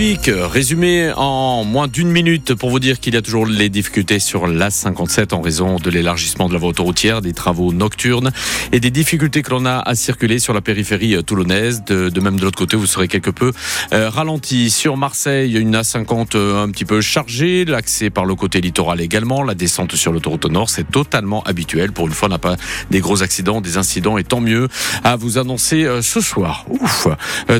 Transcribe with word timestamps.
Résumé 0.00 1.12
en 1.14 1.62
moins 1.62 1.86
d'une 1.86 2.10
minute 2.10 2.54
pour 2.54 2.70
vous 2.70 2.80
dire 2.80 3.00
qu'il 3.00 3.12
y 3.12 3.18
a 3.18 3.22
toujours 3.22 3.44
les 3.44 3.68
difficultés 3.68 4.18
sur 4.18 4.46
l'A57 4.46 5.34
en 5.34 5.42
raison 5.42 5.76
de 5.76 5.90
l'élargissement 5.90 6.48
de 6.48 6.54
la 6.54 6.58
voie 6.58 6.70
autoroutière, 6.70 7.20
des 7.20 7.34
travaux 7.34 7.70
nocturnes 7.74 8.30
et 8.72 8.80
des 8.80 8.90
difficultés 8.90 9.42
que 9.42 9.50
l'on 9.50 9.66
a 9.66 9.78
à 9.78 9.94
circuler 9.94 10.38
sur 10.38 10.54
la 10.54 10.62
périphérie 10.62 11.22
toulonnaise. 11.22 11.84
De, 11.84 12.18
même 12.18 12.38
de 12.38 12.44
l'autre 12.44 12.58
côté, 12.58 12.78
vous 12.78 12.86
serez 12.86 13.08
quelque 13.08 13.28
peu 13.28 13.52
euh, 13.92 14.08
ralenti. 14.08 14.70
Sur 14.70 14.96
Marseille, 14.96 15.52
une 15.52 15.76
A50 15.76 16.34
euh, 16.34 16.64
un 16.64 16.70
petit 16.70 16.86
peu 16.86 17.02
chargée, 17.02 17.66
l'accès 17.66 18.08
par 18.08 18.24
le 18.24 18.34
côté 18.34 18.62
littoral 18.62 19.02
également, 19.02 19.42
la 19.42 19.54
descente 19.54 19.96
sur 19.96 20.12
l'autoroute 20.12 20.46
nord, 20.46 20.70
c'est 20.70 20.90
totalement 20.90 21.42
habituel. 21.42 21.92
Pour 21.92 22.06
une 22.06 22.14
fois, 22.14 22.28
on 22.28 22.32
n'a 22.32 22.38
pas 22.38 22.56
des 22.90 23.00
gros 23.00 23.22
accidents, 23.22 23.60
des 23.60 23.76
incidents 23.76 24.16
et 24.16 24.24
tant 24.24 24.40
mieux 24.40 24.68
à 25.04 25.16
vous 25.16 25.36
annoncer 25.36 25.84
euh, 25.84 26.00
ce 26.00 26.22
soir. 26.22 26.64
Ouf. 26.70 27.06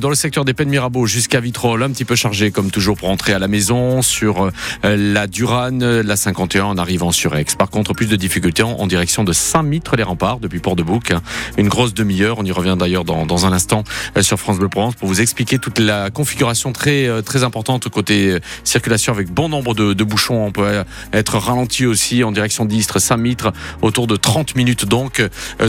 Dans 0.01 0.09
le 0.09 0.15
secteur 0.15 0.47
des 0.47 0.55
Peines 0.55 0.71
Mirabeau 0.71 1.05
jusqu'à 1.05 1.41
Vitrolles, 1.41 1.83
un 1.83 1.91
petit 1.91 2.07
peu 2.07 2.17
chargé 2.17 2.30
comme 2.53 2.71
toujours 2.71 2.97
pour 2.97 3.11
entrer 3.11 3.33
à 3.33 3.41
la 3.41 3.49
maison 3.49 4.03
sur 4.03 4.45
euh, 4.45 4.51
la 4.85 5.27
Durane, 5.27 6.01
la 6.01 6.17
51 6.17 6.65
en 6.65 6.79
arrivant 6.79 7.11
sur 7.11 7.35
Aix. 7.37 7.45
Par 7.59 7.71
contre, 7.71 7.93
plus 7.93 8.07
de 8.07 8.15
difficultés 8.15 8.63
en, 8.63 8.87
direction 8.87 9.25
de 9.25 9.33
Saint-Mitre-les-Remparts 9.33 10.39
depuis 10.39 10.61
Port-de-Bouc. 10.61 11.13
Une 11.59 11.69
grosse 11.69 11.93
demi-heure. 11.93 12.39
On 12.39 12.45
y 12.45 12.53
revient 12.53 12.77
d'ailleurs 12.79 13.05
dans, 13.05 13.47
un 13.47 13.53
instant 13.53 13.83
euh, 14.17 14.23
sur 14.23 14.39
France 14.39 14.59
Bleu 14.59 14.69
Provence 14.69 14.95
pour 14.95 15.09
vous 15.09 15.21
expliquer 15.21 15.59
toute 15.59 15.79
la 15.81 16.11
configuration 16.11 16.73
très 16.73 17.07
euh, 17.09 17.21
très 17.21 17.43
importante 17.43 17.89
côté 17.89 18.39
circulation 18.63 19.13
avec 19.13 19.31
bon 19.31 19.49
nombre 19.49 19.75
de, 19.75 19.93
de 19.93 20.05
bouchons. 20.05 20.47
On 20.47 20.53
peut 20.53 20.85
être 21.13 21.39
ralenti 21.39 21.85
aussi 21.85 22.23
en 22.23 22.31
direction 22.31 22.65
d'Istres, 22.65 23.01
Saint-Mitre, 23.01 23.53
autour 23.83 24.07
de 24.07 24.17
30 24.17 24.55
minutes 24.55 24.85
donc 24.85 25.23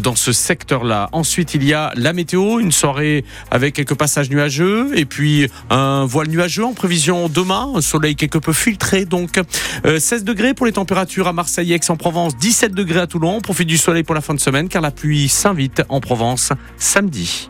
dans 0.04 0.16
ce 0.16 0.32
secteur-là. 0.32 1.10
Ensuite, 1.12 1.56
il 1.56 1.64
y 1.64 1.74
a 1.74 1.92
la 1.96 2.14
météo, 2.14 2.60
une 2.60 2.72
soirée 2.72 3.26
avec 3.50 3.74
quelques 3.76 3.96
passages 3.96 4.30
nuageux 4.30 4.92
et 4.96 5.06
puis 5.06 5.48
un 5.70 6.06
voile 6.06 6.28
nuageux 6.28 6.51
en 6.60 6.74
prévision 6.74 7.30
demain. 7.30 7.72
Un 7.76 7.82
soleil 7.82 8.16
quelque 8.16 8.38
peu 8.38 8.52
filtré, 8.52 9.06
donc 9.06 9.40
16 9.86 10.14
euh, 10.22 10.26
degrés 10.26 10.54
pour 10.54 10.66
les 10.66 10.74
températures 10.74 11.28
à 11.28 11.34
Marseille, 11.34 11.72
Aix-en-Provence, 11.72 12.36
17 12.38 12.74
degrés 12.74 13.00
à 13.00 13.08
Toulon. 13.08 13.38
On 13.38 13.42
profite 13.42 13.68
du 13.68 13.78
soleil 13.78 14.04
pour 14.04 14.16
la 14.16 14.22
fin 14.22 14.34
de 14.34 14.40
semaine 14.40 14.68
car 14.68 14.82
la 14.82 14.92
pluie 14.92 15.30
s'invite 15.30 15.84
en 15.88 16.02
Provence 16.02 16.52
samedi. 16.78 17.50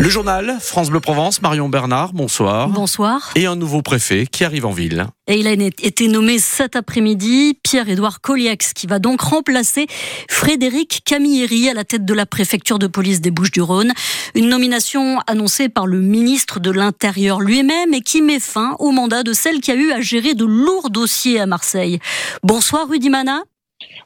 Le 0.00 0.08
journal 0.08 0.58
France 0.60 0.90
Bleu 0.90 1.00
Provence, 1.00 1.42
Marion 1.42 1.68
Bernard, 1.68 2.12
bonsoir. 2.12 2.68
Bonsoir. 2.68 3.32
Et 3.34 3.46
un 3.46 3.56
nouveau 3.56 3.82
préfet 3.82 4.26
qui 4.30 4.44
arrive 4.44 4.64
en 4.64 4.70
ville. 4.70 5.06
Et 5.26 5.40
il 5.40 5.48
a 5.48 5.52
été 5.52 6.06
nommé 6.06 6.38
cet 6.38 6.76
après-midi, 6.76 7.58
Pierre-Édouard 7.64 8.20
Colliax, 8.20 8.74
qui 8.74 8.86
va 8.86 9.00
donc 9.00 9.20
remplacer 9.20 9.88
Frédéric 10.30 11.02
Camilleri 11.04 11.68
à 11.68 11.74
la 11.74 11.82
tête 11.82 12.04
de 12.04 12.14
la 12.14 12.26
préfecture 12.26 12.78
de 12.78 12.86
police 12.86 13.20
des 13.20 13.32
Bouches-du-Rhône. 13.32 13.92
Une 14.36 14.48
nomination 14.48 15.18
annoncée 15.26 15.68
par 15.68 15.88
le 15.88 16.00
ministre 16.00 16.60
de 16.60 16.70
l'Intérieur 16.70 17.40
lui-même 17.40 17.92
et 17.92 18.00
qui 18.00 18.22
met 18.22 18.38
fin 18.38 18.76
au 18.78 18.92
mandat 18.92 19.24
de 19.24 19.32
celle 19.32 19.60
qui 19.60 19.72
a 19.72 19.74
eu 19.74 19.90
à 19.90 20.00
gérer 20.00 20.34
de 20.34 20.44
lourds 20.44 20.90
dossiers 20.90 21.40
à 21.40 21.46
Marseille. 21.46 21.98
Bonsoir 22.44 22.88
Rudy 22.88 23.10
Mana. 23.10 23.42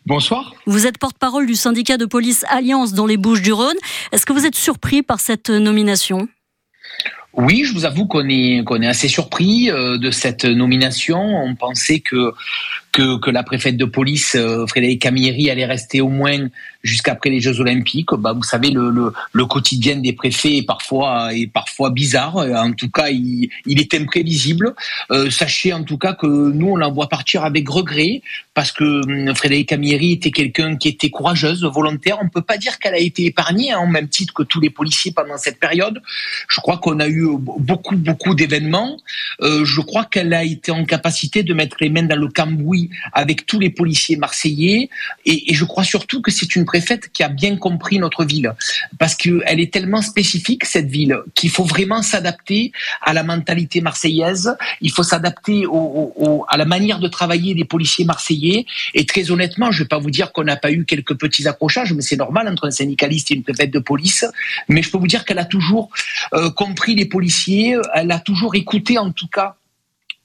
Bonsoir. 0.05 0.55
Vous 0.67 0.87
êtes 0.87 0.99
porte-parole 0.99 1.47
du 1.47 1.55
syndicat 1.55 1.97
de 1.97 2.07
police 2.07 2.45
Alliance 2.49 2.93
dans 2.93 3.07
les 3.07 3.17
Bouches-du-Rhône. 3.17 3.77
Est-ce 4.11 4.27
que 4.27 4.33
vous 4.33 4.47
êtes 4.47 4.57
surpris 4.57 5.03
par 5.03 5.21
cette 5.21 5.51
nomination? 5.51 6.29
Oui, 7.35 7.65
je 7.65 7.73
vous 7.73 7.85
avoue 7.85 8.07
qu'on 8.07 8.29
est, 8.29 8.63
qu'on 8.65 8.83
est 8.83 8.87
assez 8.87 9.09
surpris 9.09 9.71
euh, 9.71 9.97
de 9.97 10.11
cette 10.11 10.45
nomination. 10.45 11.19
On 11.19 11.55
pensait 11.55 12.01
que, 12.01 12.33
que, 12.93 13.31
la 13.31 13.43
préfète 13.43 13.77
de 13.77 13.87
police, 13.87 14.37
euh, 14.37 14.67
Frédéric 14.67 15.03
Camilleri, 15.03 15.51
allait 15.51 15.65
rester 15.65 16.01
au 16.01 16.09
moins 16.09 16.49
jusqu'après 16.83 17.31
les 17.31 17.41
Jeux 17.41 17.59
Olympiques. 17.61 18.11
Bah, 18.19 18.33
vous 18.35 18.43
savez, 18.43 18.71
le, 18.71 19.47
quotidien 19.47 19.97
des 19.97 20.13
préfets 20.13 20.59
est 20.59 20.67
parfois, 20.67 21.35
est 21.35 21.47
parfois 21.47 21.91
bizarre. 21.91 22.37
En 22.37 22.73
tout 22.73 22.91
cas, 22.91 23.09
il, 23.09 23.49
il 23.67 23.81
est 23.81 23.95
imprévisible. 23.95 24.75
Euh, 25.11 25.31
sachez 25.31 25.73
en 25.73 25.85
tout 25.85 25.99
cas 25.99 26.13
que 26.13 26.27
nous, 26.27 26.69
on 26.69 26.77
l'envoie 26.77 27.09
partir 27.09 27.45
avec 27.45 27.69
regret 27.69 28.23
parce 28.55 28.73
que 28.73 28.85
hum, 28.85 29.35
Frédéric 29.35 29.71
Camilleri 29.71 30.13
était 30.13 30.31
quelqu'un 30.31 30.77
qui 30.77 30.89
était 30.89 31.11
courageuse, 31.11 31.65
volontaire. 31.65 32.19
On 32.23 32.29
peut 32.29 32.43
pas 32.43 32.59
dire 32.59 32.79
qu'elle 32.79 32.95
a 32.95 32.99
été 32.99 33.27
épargnée, 33.27 33.75
en 33.75 33.85
hein, 33.85 33.91
même 33.91 34.09
titre 34.09 34.35
que 34.35 34.43
tous 34.43 34.61
les 34.61 34.71
policiers 34.71 35.13
pendant 35.13 35.39
cette 35.39 35.59
période. 35.59 36.03
Je 36.49 36.61
crois 36.61 36.79
qu'on 36.79 37.01
a 37.01 37.09
eu 37.09 37.29
beaucoup, 37.39 37.97
beaucoup 37.97 38.35
d'événements. 38.35 38.99
Euh, 39.41 39.65
je 39.65 39.81
crois 39.81 40.05
qu'elle 40.05 40.35
a 40.35 40.45
été 40.45 40.71
en 40.71 40.85
capacité 40.85 41.43
de 41.43 41.55
mettre 41.55 41.77
les 41.81 41.89
mains 41.89 42.03
dans 42.03 42.19
le 42.19 42.29
cambouis 42.29 42.82
avec 43.13 43.47
tous 43.47 43.59
les 43.59 43.71
policiers 43.71 44.17
marseillais. 44.17 44.89
Et, 45.25 45.55
je 45.55 45.65
crois 45.65 45.85
surtout 45.85 46.23
que 46.23 46.31
c'est 46.31 46.57
une 46.57 46.65
préfète 46.65 47.11
qui 47.13 47.23
a 47.23 47.29
bien 47.29 47.57
compris 47.57 47.99
notre 47.99 48.25
ville, 48.25 48.55
parce 48.99 49.15
qu'elle 49.15 49.61
est 49.61 49.73
tellement 49.73 50.03
spécifique, 50.03 50.65
cette 50.65 50.89
ville, 50.89 51.19
qu'il 51.35 51.51
faut 51.51 51.65
vraiment 51.65 52.03
s'adapter 52.03 52.73
à 53.03 53.13
la 53.13 53.23
mentalité 53.23 53.81
marseillaise, 53.81 54.57
il 54.81 54.91
faut 54.91 55.03
s'adapter 55.03 55.65
à 56.49 56.57
la 56.57 56.65
manière 56.65 56.99
de 56.99 57.09
travailler 57.09 57.55
des 57.55 57.65
policiers 57.65 58.05
marseillais. 58.05 58.67
Et 58.95 59.05
très 59.07 59.31
honnêtement, 59.31 59.71
je 59.71 59.81
ne 59.81 59.85
vais 59.85 59.89
pas 59.89 59.99
vous 59.99 60.11
dire 60.11 60.33
qu'on 60.33 60.45
n'a 60.45 60.57
pas 60.57 60.73
eu 60.73 60.85
quelques 60.85 61.15
petits 61.15 61.47
accrochages, 61.47 61.93
mais 61.93 62.03
c'est 62.03 62.17
normal 62.17 62.49
entre 62.49 62.67
un 62.67 62.71
syndicaliste 62.71 63.31
et 63.31 63.35
une 63.35 63.43
préfète 63.43 63.71
de 63.71 63.79
police. 63.79 64.25
Mais 64.69 64.83
je 64.83 64.91
peux 64.91 64.99
vous 64.99 65.07
dire 65.07 65.25
qu'elle 65.25 65.39
a 65.39 65.45
toujours 65.45 65.91
euh, 66.35 66.51
compris 66.51 66.95
les 66.95 67.07
policiers, 67.07 67.77
elle 67.95 68.11
a 68.11 68.19
toujours 68.19 68.55
écouté 68.55 68.99
en 68.99 69.13
tout 69.13 69.29
cas 69.29 69.57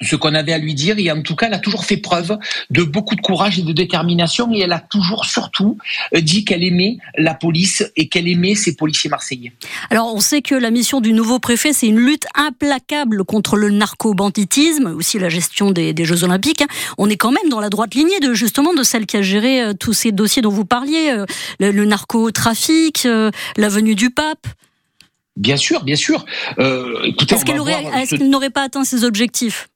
ce 0.02 0.16
qu'on 0.16 0.34
avait 0.36 0.54
à 0.54 0.58
lui 0.58 0.76
dire 0.76 1.00
et 1.00 1.12
en 1.12 1.22
tout 1.22 1.36
cas 1.36 1.48
elle 1.48 1.54
a 1.54 1.60
toujours 1.60 1.86
fait 1.86 1.98
preuve 1.98 2.38
de 2.70 2.84
beaucoup 2.84 3.16
de 3.16 3.22
courage 3.22 3.58
et 3.58 3.64
de 3.64 3.74
détermination 3.74 4.54
et 4.54 4.60
elle 4.60 4.72
a 4.72 4.80
toujours 4.80 5.26
surtout 5.26 5.78
euh, 6.16 6.22
dit 6.22 6.46
qu'elle 6.46 6.64
aimait 6.64 6.98
la 7.18 7.34
police 7.34 7.84
et 7.96 8.08
qu'elle 8.08 8.28
aimait 8.28 8.56
ses 8.56 8.76
policiers 8.76 9.10
marseillais. 9.10 9.54
Alors 9.90 10.14
on 10.14 10.20
sait 10.20 10.42
que 10.42 10.54
la 10.54 10.70
mission 10.70 11.02
du 11.02 11.14
nouveau 11.14 11.40
préfet 11.40 11.74
c'est 11.74 11.88
une 11.88 12.00
lutte 12.00 12.26
implacable 12.36 13.24
contre 13.24 13.58
le 13.58 13.72
narco-banditisme, 13.72 14.94
aussi 14.96 15.18
la 15.20 15.30
gestion 15.30 15.72
des, 15.72 15.94
Jeux 16.06 16.24
Olympiques. 16.24 16.62
Hein. 16.62 16.68
On 16.98 17.10
est 17.10 17.18
quand 17.18 17.32
même 17.32 17.50
dans 17.50 17.60
la 17.60 17.70
droite 17.70 17.96
lignée 17.96 18.20
de 18.20 18.34
justement 18.34 18.74
de 18.74 18.84
celle 18.84 19.06
qui 19.06 19.18
a 19.18 19.22
géré 19.22 19.62
euh, 19.62 19.74
tous 19.74 19.94
ces 19.94 20.12
dossiers 20.12 20.42
dont 20.42 20.52
vous 20.52 20.66
parliez, 20.66 21.10
euh, 21.10 21.26
le, 21.60 21.86
narcotrafic, 21.86 23.08
la 23.58 23.70
venue 23.70 23.96
du 23.96 24.10
pape. 24.10 24.48
Bien 25.36 25.58
sûr, 25.58 25.84
bien 25.84 25.96
sûr. 25.96 26.26
Est-ce 26.58 27.46
qu'elle 28.16 28.30
n'aurait 28.30 28.50
pas 28.50 28.64
atteint 28.64 28.84
ses 28.84 29.04
objectifs? 29.04 29.68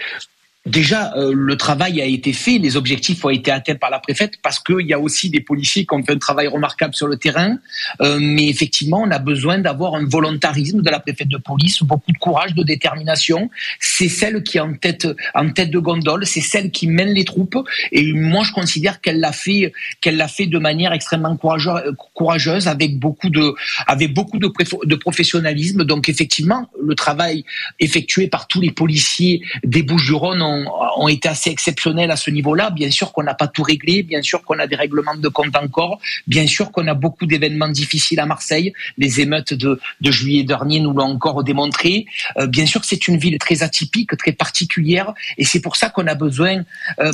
Gracias. 0.00 0.39
Déjà, 0.66 1.14
euh, 1.16 1.32
le 1.34 1.56
travail 1.56 2.02
a 2.02 2.04
été 2.04 2.34
fait, 2.34 2.58
les 2.58 2.76
objectifs 2.76 3.24
ont 3.24 3.30
été 3.30 3.50
atteints 3.50 3.76
par 3.76 3.88
la 3.88 3.98
préfète 3.98 4.34
parce 4.42 4.58
qu'il 4.58 4.86
y 4.86 4.92
a 4.92 4.98
aussi 5.00 5.30
des 5.30 5.40
policiers 5.40 5.86
qui 5.86 5.94
ont 5.94 6.04
fait 6.04 6.12
un 6.12 6.18
travail 6.18 6.48
remarquable 6.48 6.94
sur 6.94 7.06
le 7.06 7.16
terrain. 7.16 7.56
Euh, 8.02 8.18
mais 8.20 8.46
effectivement, 8.48 9.00
on 9.00 9.10
a 9.10 9.18
besoin 9.18 9.58
d'avoir 9.58 9.94
un 9.94 10.04
volontarisme 10.06 10.82
de 10.82 10.90
la 10.90 11.00
préfète 11.00 11.28
de 11.28 11.38
police, 11.38 11.82
beaucoup 11.82 12.12
de 12.12 12.18
courage, 12.18 12.54
de 12.54 12.62
détermination. 12.62 13.48
C'est 13.78 14.10
celle 14.10 14.42
qui 14.42 14.58
est 14.58 14.60
en 14.60 14.74
tête, 14.74 15.08
en 15.34 15.48
tête 15.48 15.70
de 15.70 15.78
gondole, 15.78 16.26
c'est 16.26 16.42
celle 16.42 16.70
qui 16.70 16.88
mène 16.88 17.14
les 17.14 17.24
troupes. 17.24 17.56
Et 17.90 18.12
moi, 18.12 18.44
je 18.44 18.52
considère 18.52 19.00
qu'elle 19.00 19.18
l'a 19.18 19.32
fait, 19.32 19.72
qu'elle 20.02 20.18
l'a 20.18 20.28
fait 20.28 20.46
de 20.46 20.58
manière 20.58 20.92
extrêmement 20.92 21.38
courageuse, 21.38 22.68
avec 22.68 22.98
beaucoup 22.98 23.30
de, 23.30 23.54
avec 23.86 24.12
beaucoup 24.12 24.38
de, 24.38 24.52
de 24.84 24.94
professionnalisme. 24.94 25.84
Donc, 25.84 26.10
effectivement, 26.10 26.68
le 26.82 26.94
travail 26.94 27.46
effectué 27.78 28.28
par 28.28 28.46
tous 28.46 28.60
les 28.60 28.72
policiers 28.72 29.40
des 29.64 29.82
Bouches-du-Rhône 29.82 30.49
ont, 30.96 31.08
été 31.08 31.28
assez 31.28 31.50
exceptionnels 31.50 32.10
à 32.10 32.16
ce 32.16 32.30
niveau-là. 32.30 32.70
Bien 32.70 32.90
sûr 32.90 33.12
qu'on 33.12 33.22
n'a 33.22 33.34
pas 33.34 33.48
tout 33.48 33.62
réglé, 33.62 34.02
bien 34.02 34.22
sûr 34.22 34.42
qu'on 34.42 34.58
a 34.58 34.66
des 34.66 34.76
règlements 34.76 35.16
de 35.16 35.28
compte 35.28 35.56
encore, 35.56 36.00
bien 36.26 36.46
sûr 36.46 36.70
qu'on 36.72 36.86
a 36.86 36.94
beaucoup 36.94 37.26
d'événements 37.26 37.68
difficiles 37.68 38.20
à 38.20 38.26
Marseille. 38.26 38.72
Les 38.98 39.20
émeutes 39.20 39.54
de, 39.54 39.80
juillet 40.02 40.44
dernier 40.44 40.80
nous 40.80 40.92
l'ont 40.92 41.04
encore 41.04 41.44
démontré. 41.44 42.06
Euh, 42.38 42.46
bien 42.46 42.66
sûr 42.66 42.80
que 42.80 42.86
c'est 42.86 43.08
une 43.08 43.16
ville 43.16 43.38
très 43.38 43.62
atypique, 43.62 44.16
très 44.16 44.32
particulière, 44.32 45.12
et 45.38 45.44
c'est 45.44 45.60
pour 45.60 45.76
ça 45.76 45.88
qu'on 45.88 46.06
a 46.06 46.14
besoin 46.14 46.62
euh, 47.00 47.12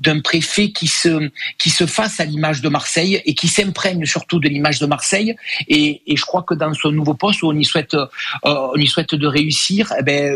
d'un 0.00 0.20
préfet 0.20 0.70
qui 0.70 0.86
se, 0.86 1.30
qui 1.58 1.70
se 1.70 1.86
fasse 1.86 2.20
à 2.20 2.24
l'image 2.24 2.60
de 2.60 2.68
Marseille 2.68 3.22
et 3.24 3.34
qui 3.34 3.48
s'imprègne 3.48 4.04
surtout 4.04 4.40
de 4.40 4.48
l'image 4.48 4.78
de 4.78 4.86
Marseille. 4.86 5.36
Et, 5.68 6.02
je 6.08 6.22
crois 6.24 6.42
que 6.42 6.54
dans 6.54 6.74
ce 6.74 6.88
nouveau 6.88 7.14
poste 7.14 7.42
où 7.42 7.48
on 7.48 7.56
y 7.56 7.64
souhaite, 7.64 7.94
euh, 7.94 8.06
on 8.44 8.76
y 8.76 8.86
souhaite 8.86 9.14
de 9.14 9.26
réussir, 9.26 9.92
eh 9.98 10.02
ben, 10.02 10.34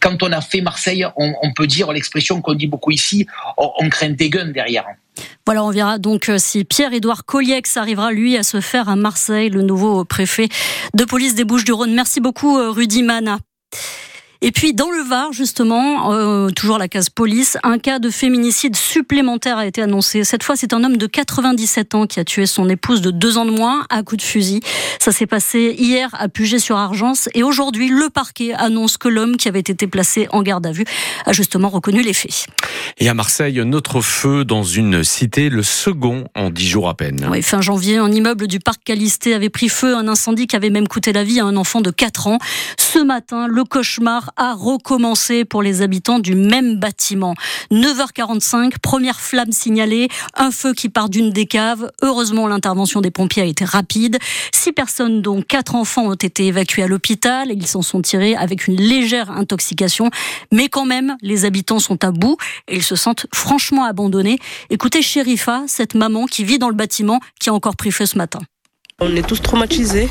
quand 0.00 0.22
on 0.22 0.32
a 0.32 0.40
fait 0.40 0.60
Marseille, 0.60 1.06
on, 1.16 1.32
on 1.42 1.52
peut 1.52 1.66
dire 1.68 1.92
l'expression 1.92 2.40
qu'on 2.40 2.54
dit 2.54 2.66
beaucoup 2.66 2.90
ici, 2.90 3.26
on, 3.56 3.88
craint 3.88 4.10
des 4.10 4.30
guns 4.30 4.50
derrière. 4.52 4.86
Voilà, 5.46 5.64
on 5.64 5.70
verra 5.70 5.98
donc 5.98 6.28
euh, 6.28 6.36
si 6.38 6.64
Pierre-Édouard 6.64 7.24
Colliex 7.24 7.76
arrivera, 7.76 8.12
lui, 8.12 8.36
à 8.36 8.42
se 8.42 8.60
faire 8.60 8.88
à 8.88 8.96
Marseille, 8.96 9.50
le 9.50 9.62
nouveau 9.62 10.04
préfet 10.04 10.48
de 10.94 11.04
police 11.04 11.34
des 11.34 11.44
Bouches-du-Rhône. 11.44 11.94
Merci 11.94 12.20
beaucoup, 12.20 12.58
euh, 12.58 12.70
Rudy 12.70 13.02
Mana. 13.02 13.38
Et 14.40 14.52
puis 14.52 14.72
dans 14.72 14.90
le 14.90 15.02
Var, 15.02 15.32
justement, 15.32 16.12
euh, 16.12 16.50
toujours 16.50 16.78
la 16.78 16.86
case 16.86 17.10
police, 17.10 17.58
un 17.64 17.78
cas 17.78 17.98
de 17.98 18.08
féminicide 18.08 18.76
supplémentaire 18.76 19.58
a 19.58 19.66
été 19.66 19.82
annoncé. 19.82 20.22
Cette 20.22 20.44
fois, 20.44 20.54
c'est 20.54 20.72
un 20.72 20.84
homme 20.84 20.96
de 20.96 21.06
97 21.06 21.96
ans 21.96 22.06
qui 22.06 22.20
a 22.20 22.24
tué 22.24 22.46
son 22.46 22.68
épouse 22.68 23.00
de 23.00 23.10
deux 23.10 23.36
ans 23.36 23.44
de 23.44 23.50
moins 23.50 23.84
à 23.90 24.04
coup 24.04 24.16
de 24.16 24.22
fusil. 24.22 24.60
Ça 25.00 25.10
s'est 25.10 25.26
passé 25.26 25.74
hier 25.76 26.08
à 26.12 26.28
Puget-sur-Argence 26.28 27.28
et 27.34 27.42
aujourd'hui, 27.42 27.88
le 27.88 28.10
parquet 28.10 28.52
annonce 28.54 28.96
que 28.96 29.08
l'homme 29.08 29.36
qui 29.36 29.48
avait 29.48 29.58
été 29.58 29.88
placé 29.88 30.28
en 30.30 30.42
garde 30.42 30.66
à 30.66 30.72
vue 30.72 30.84
a 31.26 31.32
justement 31.32 31.68
reconnu 31.68 32.02
les 32.02 32.12
faits. 32.12 32.46
Et 32.98 33.08
à 33.08 33.14
Marseille, 33.14 33.58
un 33.58 33.72
autre 33.72 34.00
feu 34.00 34.44
dans 34.44 34.62
une 34.62 35.02
cité, 35.02 35.48
le 35.48 35.64
second 35.64 36.28
en 36.36 36.50
dix 36.50 36.68
jours 36.68 36.88
à 36.88 36.96
peine. 36.96 37.26
Oui, 37.28 37.42
fin 37.42 37.60
janvier, 37.60 37.96
un 37.96 38.12
immeuble 38.12 38.46
du 38.46 38.60
parc 38.60 38.84
Calisté 38.84 39.34
avait 39.34 39.50
pris 39.50 39.68
feu, 39.68 39.96
un 39.96 40.06
incendie 40.06 40.46
qui 40.46 40.54
avait 40.54 40.70
même 40.70 40.86
coûté 40.86 41.12
la 41.12 41.24
vie 41.24 41.40
à 41.40 41.44
un 41.44 41.56
enfant 41.56 41.80
de 41.80 41.90
4 41.90 42.28
ans. 42.28 42.38
Ce 42.78 43.00
matin, 43.00 43.48
le 43.48 43.64
cauchemar 43.64 44.27
a 44.36 44.54
recommencé 44.54 45.44
pour 45.44 45.62
les 45.62 45.82
habitants 45.82 46.18
du 46.18 46.34
même 46.34 46.76
bâtiment. 46.76 47.34
9h45, 47.70 48.78
première 48.78 49.20
flamme 49.20 49.52
signalée, 49.52 50.08
un 50.34 50.50
feu 50.50 50.74
qui 50.74 50.88
part 50.88 51.08
d'une 51.08 51.30
des 51.30 51.46
caves. 51.46 51.90
Heureusement, 52.02 52.46
l'intervention 52.46 53.00
des 53.00 53.10
pompiers 53.10 53.42
a 53.42 53.46
été 53.46 53.64
rapide. 53.64 54.18
Six 54.52 54.72
personnes, 54.72 55.22
dont 55.22 55.42
quatre 55.42 55.74
enfants, 55.74 56.06
ont 56.06 56.14
été 56.14 56.46
évacuées 56.46 56.82
à 56.82 56.88
l'hôpital. 56.88 57.50
Ils 57.50 57.66
s'en 57.66 57.82
sont 57.82 58.02
tirés 58.02 58.34
avec 58.36 58.66
une 58.66 58.76
légère 58.76 59.30
intoxication. 59.30 60.10
Mais 60.52 60.68
quand 60.68 60.86
même, 60.86 61.16
les 61.22 61.44
habitants 61.44 61.78
sont 61.78 62.04
à 62.04 62.10
bout 62.10 62.36
et 62.68 62.76
ils 62.76 62.82
se 62.82 62.96
sentent 62.96 63.26
franchement 63.34 63.84
abandonnés. 63.84 64.38
Écoutez 64.70 65.02
Sherifa, 65.02 65.62
cette 65.66 65.94
maman 65.94 66.26
qui 66.26 66.44
vit 66.44 66.58
dans 66.58 66.68
le 66.68 66.74
bâtiment, 66.74 67.20
qui 67.40 67.50
a 67.50 67.54
encore 67.54 67.76
pris 67.76 67.90
feu 67.90 68.06
ce 68.06 68.18
matin. 68.18 68.40
On 69.00 69.14
est 69.14 69.22
tous 69.22 69.40
traumatisés. 69.40 70.08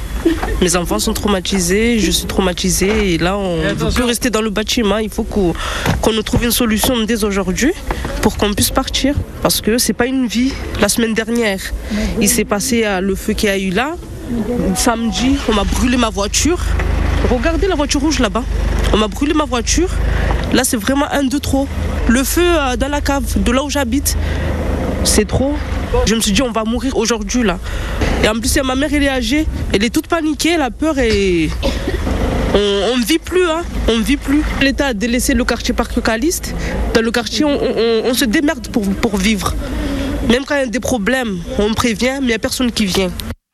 Mes 0.61 0.77
enfants 0.77 0.97
sont 0.97 1.11
traumatisés, 1.11 1.99
je 1.99 2.09
suis 2.09 2.25
traumatisée 2.25 3.15
et 3.15 3.17
là 3.17 3.37
on 3.37 3.57
ne 3.57 3.73
peut 3.73 3.89
plus 3.93 4.05
rester 4.05 4.29
dans 4.29 4.39
le 4.39 4.49
bâtiment. 4.49 4.99
Il 4.99 5.09
faut 5.09 5.23
qu'on 5.23 5.53
nous 6.13 6.21
trouve 6.21 6.45
une 6.45 6.51
solution 6.51 6.95
dès 7.03 7.25
aujourd'hui 7.25 7.73
pour 8.21 8.37
qu'on 8.37 8.53
puisse 8.53 8.69
partir 8.69 9.13
parce 9.41 9.59
que 9.59 9.77
c'est 9.77 9.91
pas 9.91 10.05
une 10.05 10.25
vie. 10.25 10.53
La 10.79 10.87
semaine 10.87 11.13
dernière, 11.13 11.59
il 12.21 12.29
s'est 12.29 12.45
passé 12.45 12.85
euh, 12.85 13.01
le 13.01 13.15
feu 13.15 13.33
qu'il 13.33 13.49
y 13.49 13.51
a 13.51 13.57
eu 13.57 13.71
là. 13.71 13.95
Samedi, 14.73 15.35
on 15.49 15.53
m'a 15.53 15.65
brûlé 15.65 15.97
ma 15.97 16.09
voiture. 16.09 16.59
Regardez 17.29 17.67
la 17.67 17.75
voiture 17.75 17.99
rouge 17.99 18.19
là-bas. 18.19 18.45
On 18.93 18.97
m'a 18.97 19.09
brûlé 19.09 19.33
ma 19.33 19.43
voiture. 19.43 19.89
Là, 20.53 20.63
c'est 20.63 20.77
vraiment 20.77 21.11
un 21.11 21.23
de 21.23 21.37
trop. 21.39 21.67
Le 22.07 22.23
feu 22.23 22.41
euh, 22.41 22.77
dans 22.77 22.87
la 22.87 23.01
cave, 23.01 23.25
de 23.35 23.51
là 23.51 23.65
où 23.65 23.69
j'habite, 23.69 24.15
c'est 25.03 25.27
trop. 25.27 25.55
Je 26.05 26.15
me 26.15 26.21
suis 26.21 26.31
dit, 26.31 26.41
on 26.41 26.53
va 26.53 26.63
mourir 26.63 26.95
aujourd'hui 26.95 27.43
là. 27.43 27.59
Et 28.23 28.27
en 28.27 28.33
plus, 28.33 28.57
ma 28.63 28.75
mère, 28.75 28.89
elle 28.93 29.03
est 29.03 29.09
âgée, 29.09 29.45
elle 29.73 29.83
est 29.83 29.89
toute 29.89 30.07
paniquée, 30.07 30.57
la 30.57 30.71
peur 30.71 30.97
et 30.99 31.49
On 32.53 32.97
ne 32.97 33.05
vit 33.05 33.19
plus, 33.19 33.45
hein. 33.45 33.61
on 33.87 33.99
vit 33.99 34.17
plus. 34.17 34.41
L'État 34.61 34.87
a 34.87 34.93
délaissé 34.93 35.33
le 35.33 35.43
quartier 35.45 35.73
parc 35.73 36.01
Caliste. 36.01 36.55
Dans 36.93 37.01
le 37.01 37.11
quartier, 37.11 37.45
on, 37.45 38.13
se 38.13 38.25
démerde 38.25 38.67
pour, 38.69 38.83
pour 38.83 39.17
vivre. 39.17 39.53
Même 40.29 40.43
quand 40.45 40.55
il 40.55 40.59
y 40.59 40.63
a 40.63 40.67
des 40.67 40.79
problèmes, 40.79 41.37
on 41.59 41.73
prévient, 41.73 42.17
mais 42.19 42.23
il 42.23 42.27
n'y 42.27 42.33
a 42.33 42.39
personne 42.39 42.71
qui 42.71 42.85
vient. 42.85 43.11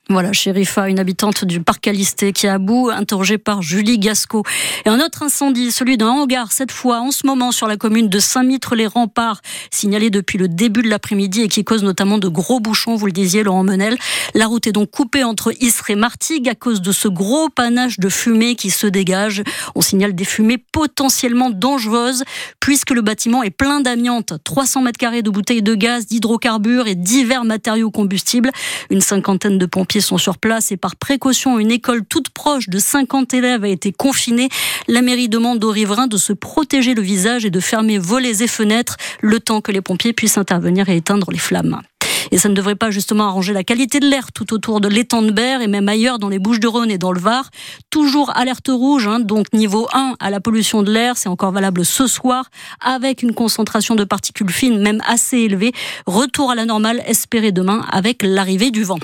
Voilà, 0.09 0.33
Sherifa, 0.33 0.89
une 0.89 0.99
habitante 0.99 1.45
du 1.45 1.61
parc 1.61 1.79
Calisté 1.79 2.33
qui 2.33 2.45
est 2.45 2.49
à 2.49 2.57
bout, 2.57 2.89
interrogée 2.89 3.37
par 3.37 3.61
Julie 3.61 3.99
Gasco. 3.99 4.43
Et 4.85 4.89
un 4.89 4.99
autre 4.99 5.23
incendie, 5.23 5.71
celui 5.71 5.95
d'un 5.95 6.09
hangar, 6.09 6.51
cette 6.51 6.73
fois 6.73 6.99
en 6.99 7.11
ce 7.11 7.25
moment 7.25 7.53
sur 7.53 7.67
la 7.67 7.77
commune 7.77 8.09
de 8.09 8.19
Saint-Mitre-les-Remparts, 8.19 9.41
signalé 9.71 10.09
depuis 10.09 10.37
le 10.37 10.49
début 10.49 10.81
de 10.81 10.89
l'après-midi 10.89 11.43
et 11.43 11.47
qui 11.47 11.63
cause 11.63 11.83
notamment 11.83 12.17
de 12.17 12.27
gros 12.27 12.59
bouchons, 12.59 12.97
vous 12.97 13.05
le 13.05 13.13
disiez, 13.13 13.43
Laurent 13.43 13.63
Menel. 13.63 13.97
La 14.33 14.47
route 14.47 14.67
est 14.67 14.73
donc 14.73 14.91
coupée 14.91 15.23
entre 15.23 15.53
Istres 15.63 15.91
et 15.91 15.95
Martigues 15.95 16.49
à 16.49 16.55
cause 16.55 16.81
de 16.81 16.91
ce 16.91 17.07
gros 17.07 17.47
panache 17.47 17.97
de 17.97 18.09
fumée 18.09 18.55
qui 18.55 18.71
se 18.71 18.87
dégage. 18.87 19.41
On 19.73 19.79
signale 19.79 20.13
des 20.15 20.25
fumées 20.25 20.57
potentiellement 20.57 21.49
dangereuses 21.49 22.25
puisque 22.59 22.91
le 22.91 23.01
bâtiment 23.01 23.41
est 23.41 23.51
plein 23.51 23.79
d'amiante. 23.79 24.33
300 24.43 24.81
mètres 24.81 24.99
carrés 24.99 25.21
de 25.21 25.29
bouteilles 25.29 25.63
de 25.63 25.75
gaz, 25.75 26.07
d'hydrocarbures 26.07 26.87
et 26.87 26.95
divers 26.95 27.45
matériaux 27.45 27.89
combustibles. 27.89 28.51
Une 28.89 29.01
cinquantaine 29.01 29.57
de 29.57 29.65
pompiers 29.65 29.92
sont 30.01 30.17
sur 30.17 30.37
place 30.37 30.71
et 30.71 30.77
par 30.77 30.95
précaution, 30.95 31.59
une 31.59 31.71
école 31.71 32.05
toute 32.05 32.29
proche 32.29 32.69
de 32.69 32.79
50 32.79 33.33
élèves 33.33 33.63
a 33.63 33.69
été 33.69 33.91
confinée. 33.91 34.49
La 34.87 35.01
mairie 35.01 35.29
demande 35.29 35.63
aux 35.63 35.71
riverains 35.71 36.07
de 36.07 36.17
se 36.17 36.33
protéger 36.33 36.93
le 36.93 37.01
visage 37.01 37.45
et 37.45 37.49
de 37.49 37.59
fermer 37.59 37.97
volets 37.97 38.41
et 38.43 38.47
fenêtres 38.47 38.97
le 39.21 39.39
temps 39.39 39.61
que 39.61 39.71
les 39.71 39.81
pompiers 39.81 40.13
puissent 40.13 40.37
intervenir 40.37 40.89
et 40.89 40.97
éteindre 40.97 41.31
les 41.31 41.37
flammes. 41.37 41.81
Et 42.31 42.37
ça 42.37 42.49
ne 42.49 42.53
devrait 42.53 42.75
pas 42.75 42.91
justement 42.91 43.25
arranger 43.25 43.53
la 43.53 43.63
qualité 43.63 43.99
de 43.99 44.07
l'air 44.07 44.31
tout 44.31 44.53
autour 44.53 44.81
de 44.81 44.87
l'étang 44.87 45.21
de 45.21 45.31
Berre 45.31 45.61
et 45.61 45.67
même 45.67 45.87
ailleurs 45.87 46.19
dans 46.19 46.29
les 46.29 46.39
Bouches-du-Rhône 46.39 46.89
et 46.89 46.97
dans 46.97 47.11
le 47.11 47.19
Var. 47.19 47.49
Toujours 47.89 48.35
alerte 48.35 48.69
rouge, 48.69 49.07
hein, 49.07 49.19
donc 49.19 49.53
niveau 49.53 49.87
1 49.93 50.15
à 50.19 50.29
la 50.29 50.39
pollution 50.39 50.83
de 50.83 50.91
l'air, 50.91 51.17
c'est 51.17 51.29
encore 51.29 51.51
valable 51.51 51.85
ce 51.85 52.07
soir, 52.07 52.49
avec 52.81 53.21
une 53.21 53.33
concentration 53.33 53.95
de 53.95 54.03
particules 54.03 54.49
fines 54.49 54.81
même 54.81 55.01
assez 55.07 55.37
élevée. 55.37 55.73
Retour 56.05 56.51
à 56.51 56.55
la 56.55 56.65
normale 56.65 57.03
espéré 57.05 57.51
demain 57.51 57.85
avec 57.91 58.23
l'arrivée 58.23 58.71
du 58.71 58.83
vent. 58.83 58.99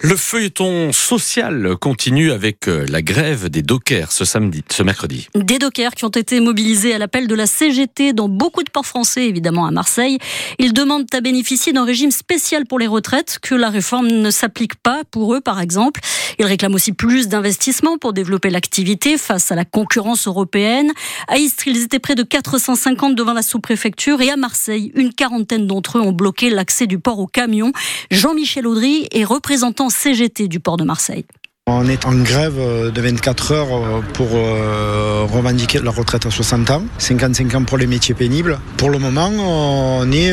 Le 0.00 0.16
feuilleton 0.16 0.92
social 0.92 1.76
continue 1.80 2.32
avec 2.32 2.68
euh, 2.68 2.86
la 2.88 3.02
grève 3.02 3.48
des 3.48 3.62
dockers 3.62 4.12
ce 4.12 4.24
samedi, 4.24 4.62
ce 4.70 4.82
mercredi. 4.82 5.28
Des 5.34 5.58
dockers 5.58 5.92
qui 5.92 6.04
ont 6.04 6.08
été 6.08 6.40
mobilisés 6.40 6.94
à 6.94 6.98
l'appel 6.98 7.26
de 7.26 7.34
la 7.34 7.46
CGT 7.46 8.12
dans 8.12 8.28
beaucoup 8.28 8.62
de 8.62 8.70
ports 8.70 8.86
français, 8.86 9.26
évidemment 9.26 9.66
à 9.66 9.70
Marseille. 9.70 10.18
Ils 10.58 10.72
demandent 10.72 11.06
à 11.12 11.20
bénéficier 11.20 11.72
d'un 11.72 11.84
régime 11.84 12.10
spécial 12.10 12.66
pour 12.66 12.78
les 12.78 12.86
retraites, 12.86 13.38
que 13.40 13.54
la 13.54 13.70
réforme 13.70 14.08
ne 14.08 14.30
s'applique 14.30 14.76
pas 14.76 15.02
pour 15.10 15.34
eux, 15.34 15.40
par 15.40 15.60
exemple. 15.60 16.00
Ils 16.38 16.46
réclament 16.46 16.74
aussi 16.74 16.92
plus 16.92 17.28
d'investissements 17.28 17.98
pour 17.98 18.12
développer 18.12 18.50
l'activité 18.50 19.18
face 19.18 19.50
à 19.50 19.54
la 19.54 19.64
concurrence 19.64 20.26
européenne. 20.26 20.90
À 21.28 21.38
Istres, 21.38 21.68
ils 21.68 21.82
étaient 21.82 21.98
près 21.98 22.14
de 22.14 22.22
450 22.22 23.14
devant 23.14 23.32
la 23.32 23.42
sous-préfecture 23.42 24.20
et 24.20 24.30
à 24.30 24.36
Marseille, 24.36 24.92
une 24.94 25.12
quarantaine 25.12 25.66
d'entre 25.66 25.98
eux 25.98 26.00
ont 26.00 26.12
bloqué 26.12 26.50
l'accès 26.50 26.86
du 26.86 26.98
port 26.98 27.18
aux 27.18 27.26
camions. 27.26 27.72
Jean-Michel 28.10 28.66
Audry 28.66 29.08
est 29.10 29.24
représentant 29.24 29.71
CGT 29.90 30.48
du 30.48 30.60
port 30.60 30.76
de 30.76 30.84
Marseille. 30.84 31.24
On 31.68 31.86
est 31.86 32.06
en 32.06 32.14
grève 32.14 32.56
euh, 32.58 32.90
de 32.90 33.00
24 33.00 33.52
heures 33.52 33.68
euh, 33.72 34.00
pour 34.14 34.30
euh, 34.34 35.24
revendiquer 35.32 35.78
la 35.78 35.92
retraite 35.92 36.26
à 36.26 36.30
60 36.32 36.70
ans, 36.70 36.82
55 36.98 37.54
ans 37.54 37.62
pour 37.62 37.78
les 37.78 37.86
métiers 37.86 38.16
pénibles. 38.16 38.58
Pour 38.76 38.90
le 38.90 38.98
moment, 38.98 39.30
on 39.38 40.10
est 40.10 40.32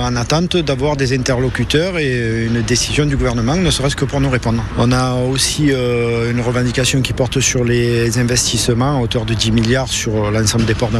en 0.00 0.16
attente 0.16 0.56
d'avoir 0.56 0.96
des 0.96 1.14
interlocuteurs 1.14 1.98
et 1.98 2.46
une 2.46 2.62
décision 2.62 3.04
du 3.04 3.18
gouvernement, 3.18 3.54
ne 3.54 3.70
serait-ce 3.70 3.96
que 3.96 4.06
pour 4.06 4.22
nous 4.22 4.30
répondre. 4.30 4.64
On 4.78 4.92
a 4.92 5.12
aussi 5.14 5.64
une 5.66 6.40
revendication 6.40 7.02
qui 7.02 7.12
porte 7.12 7.40
sur 7.40 7.64
les 7.64 8.18
investissements 8.18 8.98
à 8.98 9.02
hauteur 9.02 9.26
de 9.26 9.34
10 9.34 9.52
milliards 9.52 9.88
sur 9.88 10.30
l'ensemble 10.30 10.64
des 10.64 10.74
ports 10.74 10.90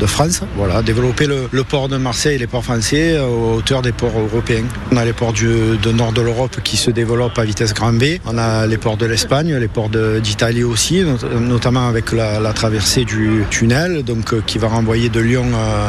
de, 0.00 0.06
France. 0.06 0.42
Voilà, 0.56 0.82
développer 0.82 1.26
le, 1.26 1.62
port 1.62 1.88
de 1.88 1.96
Marseille 1.96 2.34
et 2.34 2.38
les 2.38 2.48
ports 2.48 2.64
français 2.64 3.16
à 3.16 3.28
hauteur 3.28 3.82
des 3.82 3.92
ports 3.92 4.18
européens. 4.18 4.64
On 4.90 4.96
a 4.96 5.04
les 5.04 5.12
ports 5.12 5.32
du 5.32 5.46
nord 5.94 6.12
de 6.12 6.22
l'Europe 6.22 6.56
qui 6.64 6.76
se 6.76 6.90
développent 6.90 7.38
à 7.38 7.44
vitesse 7.44 7.72
grand 7.72 7.92
V. 7.92 8.20
On 8.26 8.36
a 8.36 8.66
les 8.66 8.78
ports 8.78 8.96
de 8.96 9.06
l'Espagne, 9.12 9.54
les 9.54 9.68
ports 9.68 9.90
d'Italie 9.90 10.64
aussi, 10.64 11.04
notamment 11.38 11.86
avec 11.86 12.12
la, 12.12 12.52
traversée 12.54 13.04
du 13.04 13.44
tunnel, 13.50 14.02
donc 14.02 14.32
euh, 14.32 14.42
qui 14.46 14.56
va 14.58 14.68
renvoyer 14.68 15.10
de 15.10 15.20
Lyon 15.20 15.48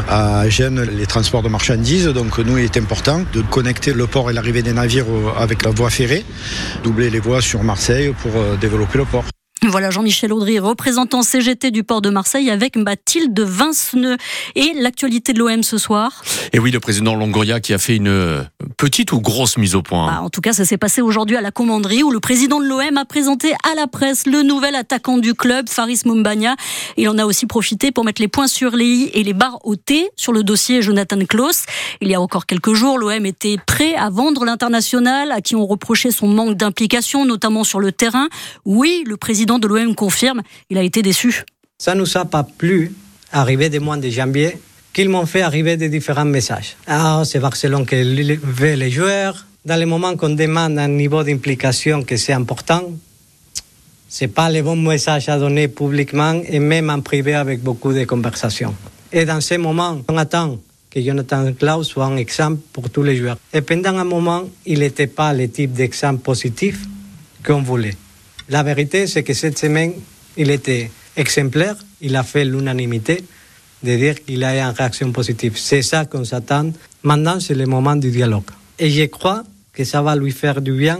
à 0.09 0.47
Gênes 0.49 0.81
les 0.81 1.05
transports 1.05 1.41
de 1.41 1.47
marchandises. 1.47 2.07
Donc 2.07 2.37
nous, 2.39 2.57
il 2.57 2.65
est 2.65 2.77
important 2.77 3.21
de 3.33 3.41
connecter 3.41 3.93
le 3.93 4.07
port 4.07 4.29
et 4.29 4.33
l'arrivée 4.33 4.61
des 4.61 4.73
navires 4.73 5.05
avec 5.37 5.63
la 5.63 5.71
voie 5.71 5.89
ferrée, 5.89 6.25
doubler 6.83 7.09
les 7.09 7.19
voies 7.19 7.41
sur 7.41 7.63
Marseille 7.63 8.13
pour 8.21 8.33
euh, 8.35 8.57
développer 8.57 8.97
le 8.97 9.05
port. 9.05 9.32
Voilà 9.69 9.91
Jean-Michel 9.91 10.33
Audry, 10.33 10.59
représentant 10.59 11.21
CGT 11.21 11.71
du 11.71 11.83
port 11.83 12.01
de 12.01 12.09
Marseille 12.09 12.49
avec 12.49 12.75
Mathilde 12.75 13.39
Vinceneux. 13.39 14.17
Et 14.55 14.73
l'actualité 14.77 15.31
de 15.31 15.39
l'OM 15.39 15.63
ce 15.63 15.77
soir 15.77 16.21
Et 16.51 16.59
oui, 16.59 16.69
le 16.69 16.81
président 16.81 17.15
Longoria 17.15 17.61
qui 17.61 17.73
a 17.73 17.77
fait 17.77 17.95
une 17.95 18.09
euh, 18.09 18.43
petite 18.77 19.13
ou 19.13 19.21
grosse 19.21 19.57
mise 19.57 19.75
au 19.75 19.81
point 19.81 20.07
bah, 20.07 20.21
En 20.21 20.29
tout 20.29 20.41
cas, 20.41 20.51
ça 20.51 20.65
s'est 20.65 20.77
passé 20.77 21.01
aujourd'hui 21.01 21.37
à 21.37 21.41
la 21.41 21.51
commanderie 21.51 22.03
où 22.03 22.11
le 22.11 22.19
président 22.19 22.59
de 22.59 22.65
l'OM 22.65 22.97
a 22.97 23.05
présenté 23.05 23.53
à 23.53 23.73
la 23.75 23.87
presse 23.87 24.27
le 24.27 24.41
nouvel 24.41 24.75
attaquant 24.75 25.17
du 25.17 25.33
club, 25.33 25.69
Faris 25.69 26.01
Mumbagna. 26.05 26.55
Il 26.97 27.07
en 27.07 27.17
a 27.17 27.25
aussi 27.25 27.45
profité 27.45 27.91
pour 27.91 28.03
mettre 28.03 28.21
les 28.21 28.27
points 28.27 28.47
sur 28.47 28.75
les 28.75 28.85
i 28.85 29.11
et 29.13 29.23
les 29.23 29.33
barres 29.33 29.59
au 29.63 29.77
T 29.77 30.09
sur 30.17 30.33
le 30.33 30.43
dossier 30.43 30.81
Jonathan 30.81 31.19
Klaus. 31.25 31.63
Il 32.01 32.09
y 32.09 32.15
a 32.15 32.21
encore 32.21 32.47
quelques 32.47 32.73
jours, 32.73 32.97
l'OM 32.97 33.25
était 33.25 33.55
prêt 33.65 33.95
à 33.95 34.09
vendre 34.09 34.43
l'international 34.43 35.31
à 35.31 35.39
qui 35.39 35.55
on 35.55 35.65
reprochait 35.65 36.11
son 36.11 36.27
manque 36.27 36.57
d'implication, 36.57 37.25
notamment 37.25 37.63
sur 37.63 37.79
le 37.79 37.93
terrain. 37.93 38.27
Oui, 38.65 39.03
le 39.07 39.15
président 39.15 39.52
de 39.59 39.67
l'OM 39.67 39.95
confirme, 39.95 40.41
il 40.69 40.77
a 40.77 40.83
été 40.83 41.01
déçu. 41.01 41.43
Ça 41.77 41.95
ne 41.95 42.01
nous 42.01 42.17
a 42.17 42.25
pas 42.25 42.43
plu, 42.43 42.93
arrivé 43.31 43.69
des 43.69 43.79
mois 43.79 43.97
de 43.97 44.09
janvier, 44.09 44.57
qu'ils 44.93 45.09
m'ont 45.09 45.25
fait 45.25 45.41
arriver 45.41 45.75
des 45.75 45.89
différents 45.89 46.25
messages. 46.25 46.75
Ah, 46.87 47.23
c'est 47.25 47.39
Barcelone 47.39 47.85
qui 47.85 47.95
veut 48.41 48.73
les 48.75 48.91
joueurs. 48.91 49.45
Dans 49.65 49.75
les 49.75 49.85
moments 49.85 50.15
qu'on 50.15 50.29
demande 50.29 50.77
un 50.77 50.87
niveau 50.87 51.23
d'implication 51.23 52.03
que 52.03 52.15
c'est 52.17 52.33
important, 52.33 52.83
c'est 54.07 54.27
pas 54.27 54.49
le 54.51 54.61
bon 54.61 54.75
message 54.75 55.29
à 55.29 55.39
donner 55.39 55.67
publiquement 55.67 56.39
et 56.47 56.59
même 56.59 56.89
en 56.91 57.01
privé 57.01 57.33
avec 57.33 57.63
beaucoup 57.63 57.93
de 57.93 58.03
conversations. 58.03 58.75
Et 59.11 59.25
dans 59.25 59.41
ces 59.41 59.57
moments, 59.57 60.01
on 60.07 60.17
attend 60.17 60.59
que 60.91 61.01
Jonathan 61.01 61.51
Klaus 61.53 61.87
soit 61.87 62.05
un 62.05 62.17
exemple 62.17 62.61
pour 62.71 62.91
tous 62.91 63.01
les 63.01 63.15
joueurs. 63.15 63.37
Et 63.51 63.61
pendant 63.61 63.97
un 63.97 64.03
moment, 64.03 64.43
il 64.65 64.79
n'était 64.79 65.07
pas 65.07 65.33
le 65.33 65.49
type 65.49 65.73
d'exemple 65.73 66.21
positif 66.21 66.79
qu'on 67.43 67.63
voulait. 67.63 67.95
La 68.49 68.63
vérité, 68.63 69.07
c'est 69.07 69.23
que 69.23 69.33
cette 69.33 69.57
semaine, 69.57 69.93
il 70.37 70.49
était 70.49 70.91
exemplaire, 71.15 71.75
il 72.01 72.15
a 72.15 72.23
fait 72.23 72.45
l'unanimité 72.45 73.23
de 73.83 73.95
dire 73.95 74.23
qu'il 74.23 74.43
a 74.43 74.55
une 74.55 74.75
réaction 74.75 75.11
positive. 75.11 75.57
C'est 75.57 75.81
ça 75.81 76.05
qu'on 76.05 76.23
s'attend. 76.23 76.71
Maintenant, 77.03 77.39
c'est 77.39 77.55
le 77.55 77.65
moment 77.65 77.95
du 77.95 78.11
dialogue. 78.11 78.49
Et 78.79 78.89
je 78.89 79.05
crois 79.05 79.43
que 79.71 79.83
ça 79.83 80.01
va 80.01 80.15
lui 80.15 80.31
faire 80.31 80.61
du 80.61 80.73
bien 80.73 80.99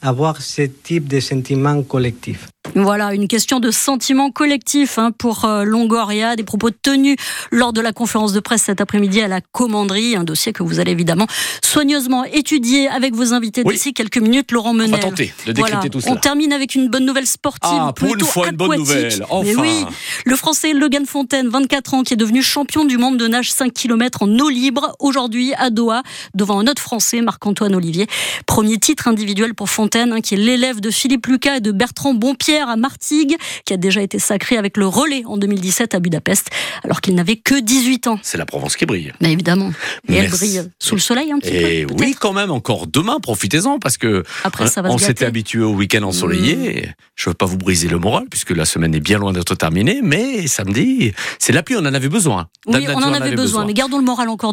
avoir 0.00 0.40
ce 0.42 0.62
type 0.62 1.08
de 1.08 1.20
sentiment 1.20 1.82
collectif. 1.82 2.48
Voilà, 2.74 3.12
une 3.12 3.28
question 3.28 3.60
de 3.60 3.70
sentiment 3.70 4.30
collectif 4.30 4.98
hein, 4.98 5.10
pour 5.16 5.44
euh, 5.44 5.62
Longoria, 5.64 6.36
des 6.36 6.42
propos 6.42 6.70
tenus 6.70 7.16
lors 7.50 7.72
de 7.74 7.80
la 7.82 7.92
conférence 7.92 8.32
de 8.32 8.40
presse 8.40 8.62
cet 8.62 8.80
après-midi 8.80 9.20
à 9.20 9.28
la 9.28 9.40
commanderie, 9.42 10.16
un 10.16 10.24
dossier 10.24 10.52
que 10.54 10.62
vous 10.62 10.80
allez 10.80 10.92
évidemment 10.92 11.26
soigneusement 11.62 12.24
étudier 12.24 12.88
avec 12.88 13.14
vos 13.14 13.34
invités 13.34 13.62
Oui. 13.66 13.74
d'ici 13.74 13.92
quelques 13.92 14.16
minutes, 14.18 14.52
Laurent 14.52 14.72
Menel. 14.72 14.90
On 14.94 14.96
va 14.96 15.02
tenter 15.02 15.34
de 15.46 15.52
décrypter 15.52 15.74
Voilà. 15.76 15.88
tout 15.90 16.00
cela. 16.00 16.12
On 16.12 16.16
termine 16.16 16.52
avec 16.52 16.74
une 16.74 16.88
bonne 16.88 17.04
nouvelle 17.04 17.26
sportive, 17.26 17.60
Ah, 17.70 17.92
pour 17.94 18.14
une 18.14 18.20
fois, 18.24 18.48
une 18.48 18.56
bonne 18.56 18.76
nouvelle. 18.78 19.12
Mais 19.18 19.24
Enfin. 19.28 19.60
oui, 19.60 19.84
le 20.24 20.36
Français 20.36 20.72
Logan 20.72 21.04
Fontaine, 21.04 21.48
24 21.48 21.94
ans, 21.94 22.02
qui 22.02 22.14
est 22.14 22.16
devenu 22.16 22.42
champion 22.42 22.84
du 22.86 22.96
monde 22.96 23.18
de 23.18 23.26
nage 23.28 23.52
5 23.52 23.72
km 23.74 24.22
en 24.22 24.38
eau 24.38 24.48
libre 24.48 24.96
aujourd'hui 24.98 25.52
à 25.58 25.68
Doha, 25.70 26.02
devant 26.34 26.58
un 26.60 26.66
autre 26.66 26.80
Français, 26.80 27.20
Marc-Antoine 27.20 27.74
Olivier. 27.74 28.06
Premier 28.46 28.78
titre 28.78 29.08
individuel 29.08 29.54
pour 29.54 29.68
Fontaine, 29.68 30.12
hein, 30.14 30.20
qui 30.22 30.34
est 30.34 30.38
l'élève 30.38 30.80
de 30.80 30.90
Philippe 30.90 31.26
Lucas 31.26 31.56
et 31.56 31.60
de 31.60 31.70
Bertrand 31.72 32.14
Bonpierre 32.14 32.61
à 32.68 32.76
Martigues, 32.76 33.36
qui 33.64 33.72
a 33.72 33.76
déjà 33.76 34.02
été 34.02 34.18
sacré 34.18 34.56
avec 34.56 34.76
le 34.76 34.86
relais 34.86 35.22
en 35.26 35.36
2017 35.36 35.94
à 35.94 36.00
Budapest, 36.00 36.50
alors 36.84 37.00
qu'il 37.00 37.14
n'avait 37.14 37.36
que 37.36 37.60
18 37.60 38.06
ans. 38.06 38.18
C'est 38.22 38.38
la 38.38 38.46
Provence 38.46 38.76
qui 38.76 38.86
brille. 38.86 39.12
Mais 39.20 39.32
évidemment. 39.32 39.70
Et 40.08 40.16
elle 40.16 40.30
brille 40.30 40.62
sous 40.78 40.94
le 40.94 41.00
soleil 41.00 41.32
un 41.32 41.38
petit 41.38 41.54
Et 41.54 41.86
peu. 41.86 41.94
oui, 41.98 42.14
quand 42.18 42.32
même, 42.32 42.50
encore 42.50 42.86
demain, 42.86 43.18
profitez-en, 43.20 43.78
parce 43.78 43.96
que 43.96 44.22
Après, 44.44 44.66
ça 44.66 44.82
va 44.82 44.90
on 44.90 44.98
s'était. 44.98 45.24
Mmh. 45.24 45.28
habitué 45.28 45.60
au 45.60 45.72
week-end 45.72 46.02
ensoleillé. 46.02 46.88
Je 47.14 47.28
ne 47.28 47.30
veux 47.30 47.34
pas 47.34 47.46
vous 47.46 47.56
briser 47.56 47.88
le 47.88 47.98
moral, 47.98 48.24
puisque 48.28 48.50
la 48.50 48.64
semaine 48.64 48.94
est 48.94 49.00
bien 49.00 49.18
loin 49.18 49.32
d'être 49.32 49.54
terminée, 49.54 50.00
mais 50.02 50.46
samedi, 50.46 51.12
c'est 51.38 51.52
la 51.52 51.62
pluie, 51.62 51.76
on 51.76 51.80
en 51.86 51.94
avait 51.94 52.08
besoin. 52.08 52.48
Oui, 52.66 52.86
on 52.88 53.02
en 53.02 53.12
avait 53.12 53.34
besoin, 53.34 53.64
mais 53.64 53.74
gardons 53.74 53.98
le 53.98 54.04
moral 54.04 54.28
encore 54.28 54.52